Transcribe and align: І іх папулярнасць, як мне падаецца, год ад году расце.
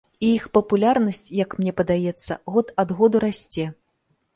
І 0.27 0.29
іх 0.37 0.45
папулярнасць, 0.57 1.21
як 1.43 1.55
мне 1.61 1.75
падаецца, 1.85 2.41
год 2.57 2.77
ад 2.87 2.99
году 3.01 3.27
расце. 3.31 3.73